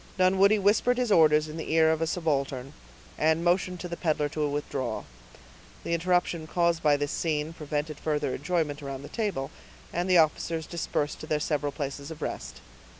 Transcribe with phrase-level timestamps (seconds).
[0.17, 2.73] Dunwoodie whispered his orders in the ear of a subaltern,
[3.19, 5.03] and motioned to the peddler to withdraw.
[5.83, 9.51] The interruption caused by this scene prevented further enjoyment around the table,
[9.93, 12.61] and the officers dispersed to their several places of rest.